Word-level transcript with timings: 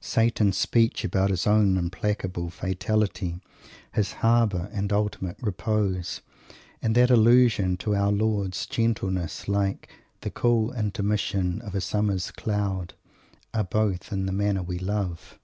Satan's 0.00 0.56
speech 0.56 1.04
about 1.04 1.28
his 1.28 1.46
own 1.46 1.76
implacable 1.76 2.48
fatality, 2.48 3.40
"his 3.92 4.12
harbour, 4.24 4.70
and 4.72 4.90
his 4.90 4.96
ultimate 4.96 5.36
repose," 5.42 6.22
and 6.80 6.94
that 6.94 7.10
allusion 7.10 7.76
to 7.76 7.94
Our 7.94 8.10
Lord's 8.10 8.64
gentleness, 8.64 9.48
like 9.48 9.90
"the 10.22 10.30
cool 10.30 10.72
intermission 10.72 11.60
of 11.60 11.74
a 11.74 11.82
summer's 11.82 12.30
cloud" 12.30 12.94
are 13.52 13.64
both 13.64 14.14
in 14.14 14.24
the 14.24 14.32
manner 14.32 14.62
we 14.62 14.78
love. 14.78 15.38